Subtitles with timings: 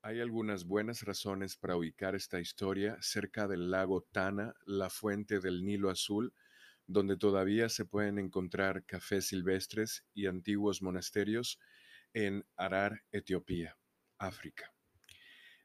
[0.00, 5.64] Hay algunas buenas razones para ubicar esta historia cerca del lago Tana, la fuente del
[5.64, 6.32] Nilo Azul,
[6.86, 11.58] donde todavía se pueden encontrar cafés silvestres y antiguos monasterios
[12.14, 13.76] en Arar, Etiopía,
[14.18, 14.72] África.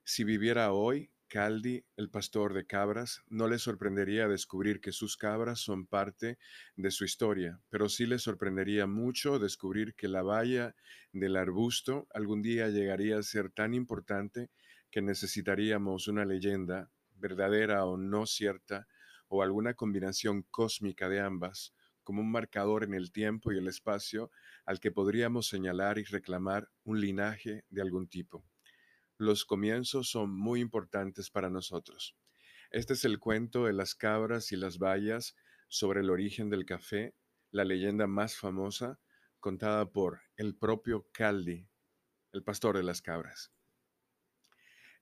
[0.03, 5.59] Si viviera hoy, Caldi, el pastor de cabras, no le sorprendería descubrir que sus cabras
[5.59, 6.37] son parte
[6.75, 10.75] de su historia, pero sí le sorprendería mucho descubrir que la valla
[11.11, 14.51] del arbusto algún día llegaría a ser tan importante
[14.91, 18.87] que necesitaríamos una leyenda, verdadera o no cierta,
[19.27, 24.29] o alguna combinación cósmica de ambas, como un marcador en el tiempo y el espacio
[24.67, 28.45] al que podríamos señalar y reclamar un linaje de algún tipo.
[29.17, 32.15] Los comienzos son muy importantes para nosotros.
[32.71, 35.35] Este es el cuento de las cabras y las bayas
[35.67, 37.15] sobre el origen del café,
[37.51, 38.99] la leyenda más famosa
[39.39, 41.67] contada por el propio Caldi,
[42.31, 43.51] el pastor de las cabras.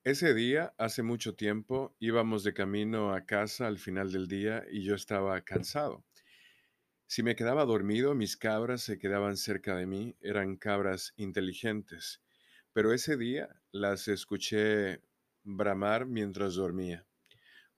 [0.04, 4.82] Ese día, hace mucho tiempo, íbamos de camino a casa al final del día y
[4.82, 6.04] yo estaba cansado.
[7.06, 12.20] Si me quedaba dormido, mis cabras se quedaban cerca de mí, eran cabras inteligentes,
[12.72, 15.02] pero ese día las escuché
[15.44, 17.06] bramar mientras dormía.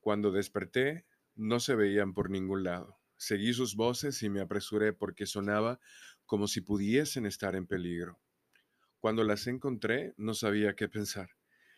[0.01, 2.99] Cuando desperté, no se veían por ningún lado.
[3.17, 5.81] Seguí sus voces y me apresuré porque sonaba
[6.27, 8.21] como si pudiesen estar en peligro.
[8.99, 11.31] Cuando las encontré, no sabía qué pensar.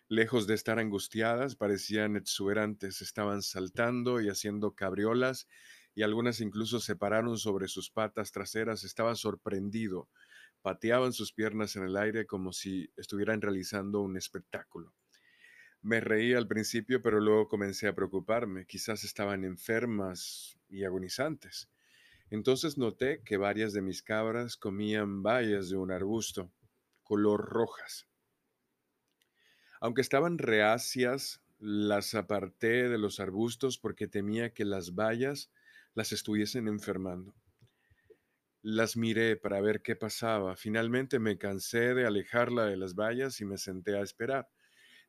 [0.08, 5.48] Lejos de estar angustiadas, parecían exuberantes, estaban saltando y haciendo cabriolas,
[5.96, 8.84] y algunas incluso se pararon sobre sus patas traseras.
[8.84, 10.08] Estaba sorprendido.
[10.66, 14.92] Pateaban sus piernas en el aire como si estuvieran realizando un espectáculo.
[15.80, 18.66] Me reí al principio, pero luego comencé a preocuparme.
[18.66, 21.70] Quizás estaban enfermas y agonizantes.
[22.30, 26.50] Entonces noté que varias de mis cabras comían bayas de un arbusto,
[27.04, 28.08] color rojas.
[29.80, 35.52] Aunque estaban reacias, las aparté de los arbustos porque temía que las bayas
[35.94, 37.36] las estuviesen enfermando.
[38.68, 40.56] Las miré para ver qué pasaba.
[40.56, 44.48] Finalmente me cansé de alejarla de las bayas y me senté a esperar.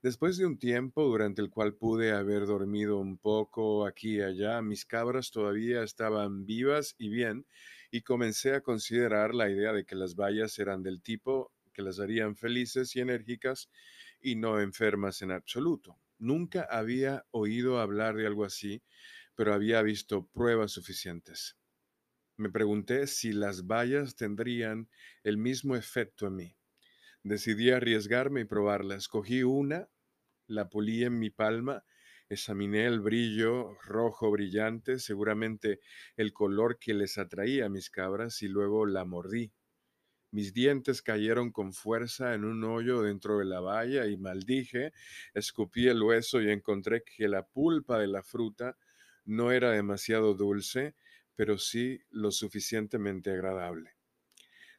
[0.04, 4.62] Después de un tiempo durante el cual pude haber dormido un poco aquí y allá,
[4.62, 7.48] mis cabras todavía estaban vivas y bien,
[7.90, 12.00] y comencé a considerar la idea de que las bayas eran del tipo que las
[12.00, 13.72] harían felices y enérgicas
[14.22, 15.98] y no enfermas en absoluto.
[16.20, 18.84] Nunca había oído hablar de algo así,
[19.34, 21.58] pero había visto pruebas suficientes.
[22.38, 24.90] Me pregunté si las bayas tendrían
[25.24, 26.58] el mismo efecto en mí.
[27.24, 28.96] Decidí arriesgarme y probarla.
[28.96, 29.90] Escogí una,
[30.46, 31.84] la pulí en mi palma,
[32.30, 35.80] examiné el brillo rojo brillante, seguramente
[36.16, 39.52] el color que les atraía a mis cabras, y luego la mordí.
[40.30, 44.92] Mis dientes cayeron con fuerza en un hoyo dentro de la valla y maldije,
[45.34, 48.78] escupí el hueso y encontré que la pulpa de la fruta
[49.26, 50.96] no era demasiado dulce,
[51.38, 53.92] pero sí lo suficientemente agradable.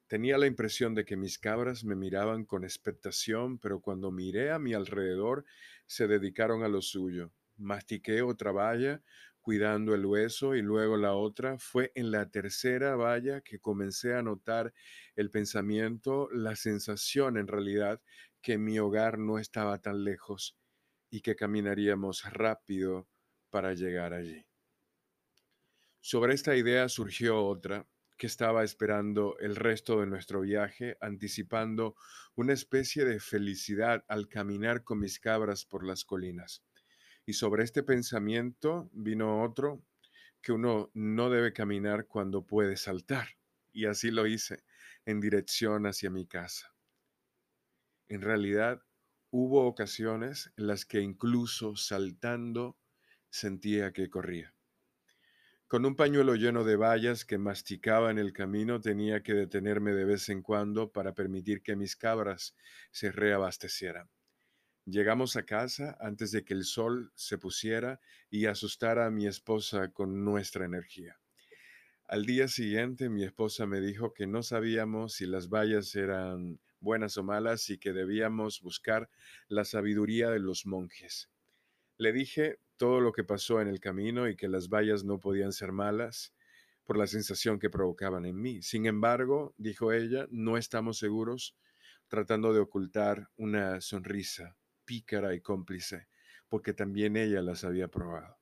[0.08, 4.58] Tenía la impresión de que mis cabras me miraban con expectación, pero cuando miré a
[4.58, 5.44] mi alrededor
[5.86, 7.30] se dedicaron a lo suyo.
[7.58, 9.02] Mastiqué otra valla,
[9.40, 14.22] cuidando el hueso y luego la otra, fue en la tercera valla que comencé a
[14.22, 14.74] notar
[15.14, 18.02] el pensamiento, la sensación en realidad
[18.40, 20.58] que mi hogar no estaba tan lejos
[21.08, 23.08] y que caminaríamos rápido
[23.50, 24.44] para llegar allí.
[26.10, 27.86] Sobre esta idea surgió otra
[28.16, 31.96] que estaba esperando el resto de nuestro viaje, anticipando
[32.34, 36.64] una especie de felicidad al caminar con mis cabras por las colinas.
[37.26, 39.84] Y sobre este pensamiento vino otro,
[40.40, 43.28] que uno no debe caminar cuando puede saltar.
[43.70, 44.64] Y así lo hice,
[45.04, 46.74] en dirección hacia mi casa.
[48.08, 48.80] En realidad,
[49.28, 52.78] hubo ocasiones en las que incluso saltando
[53.28, 54.54] sentía que corría.
[55.68, 60.06] Con un pañuelo lleno de bayas que masticaba en el camino tenía que detenerme de
[60.06, 62.56] vez en cuando para permitir que mis cabras
[62.90, 64.08] se reabastecieran.
[64.86, 68.00] Llegamos a casa antes de que el sol se pusiera
[68.30, 71.20] y asustara a mi esposa con nuestra energía.
[72.06, 77.18] Al día siguiente mi esposa me dijo que no sabíamos si las bayas eran buenas
[77.18, 79.10] o malas y que debíamos buscar
[79.48, 81.28] la sabiduría de los monjes.
[81.98, 85.52] Le dije todo lo que pasó en el camino y que las bayas no podían
[85.52, 86.34] ser malas
[86.84, 88.62] por la sensación que provocaban en mí.
[88.62, 91.54] Sin embargo, dijo ella, no estamos seguros,
[92.08, 96.08] tratando de ocultar una sonrisa pícara y cómplice,
[96.48, 98.38] porque también ella las había probado.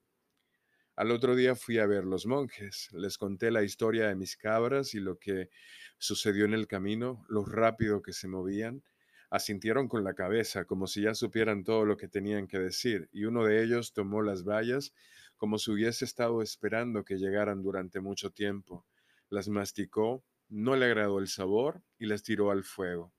[0.94, 4.94] Al otro día fui a ver los monjes, les conté la historia de mis cabras
[4.94, 5.50] y lo que
[5.98, 8.82] sucedió en el camino, lo rápido que se movían.
[9.30, 13.24] Asintieron con la cabeza, como si ya supieran todo lo que tenían que decir, y
[13.24, 14.92] uno de ellos tomó las bayas
[15.36, 18.86] como si hubiese estado esperando que llegaran durante mucho tiempo.
[19.28, 23.12] Las masticó, no le agradó el sabor y las tiró al fuego.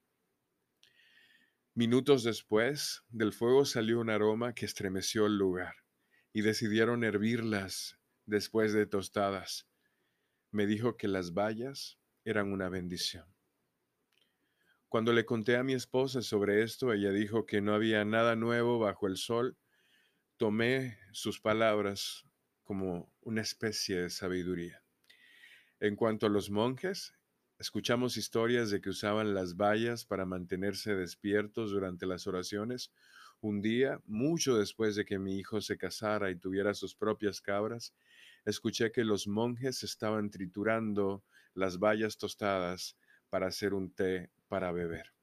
[1.74, 5.76] Minutos después, del fuego salió un aroma que estremeció el lugar,
[6.32, 9.68] y decidieron hervirlas después de tostadas.
[10.50, 13.37] Me dijo que las bayas eran una bendición.
[14.88, 18.78] Cuando le conté a mi esposa sobre esto, ella dijo que no había nada nuevo
[18.78, 19.58] bajo el sol.
[20.38, 22.24] Tomé sus palabras
[22.64, 24.82] como una especie de sabiduría.
[25.78, 27.12] En cuanto a los monjes,
[27.58, 32.90] escuchamos historias de que usaban las bayas para mantenerse despiertos durante las oraciones.
[33.42, 37.94] Un día, mucho después de que mi hijo se casara y tuviera sus propias cabras,
[38.46, 42.96] escuché que los monjes estaban triturando las bayas tostadas
[43.28, 45.17] para hacer un té para beber.